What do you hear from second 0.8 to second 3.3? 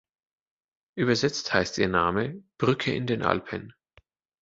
Übersetzt heißt ihr Name „Brücke in den